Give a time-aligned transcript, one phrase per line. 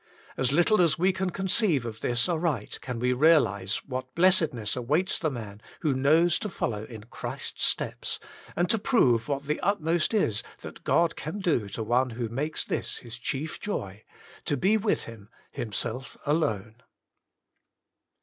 [0.35, 5.19] As little as we can conceive of this aright, can we realise what blessedness awaits
[5.19, 8.19] the man who knows to follow in Christ's steps,
[8.55, 12.65] and to prove what the utmost is that God can do to one who makes
[12.65, 14.01] this his chief joy—
[14.45, 16.77] to be with Him, Himself alone.